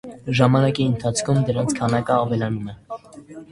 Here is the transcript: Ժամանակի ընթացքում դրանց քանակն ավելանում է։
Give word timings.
Ժամանակի 0.37 0.87
ընթացքում 0.91 1.43
դրանց 1.51 1.77
քանակն 1.81 2.17
ավելանում 2.25 2.75
է։ 2.75 2.79